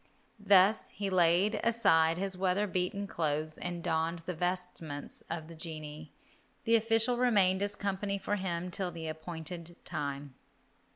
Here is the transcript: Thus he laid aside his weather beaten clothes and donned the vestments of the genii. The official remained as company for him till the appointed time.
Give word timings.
Thus 0.39 0.89
he 0.89 1.11
laid 1.11 1.59
aside 1.63 2.17
his 2.17 2.35
weather 2.35 2.65
beaten 2.65 3.05
clothes 3.05 3.59
and 3.59 3.83
donned 3.83 4.17
the 4.25 4.33
vestments 4.33 5.21
of 5.29 5.47
the 5.47 5.53
genii. 5.53 6.11
The 6.63 6.75
official 6.75 7.17
remained 7.17 7.61
as 7.61 7.75
company 7.75 8.17
for 8.17 8.37
him 8.37 8.71
till 8.71 8.89
the 8.89 9.07
appointed 9.07 9.75
time. 9.85 10.33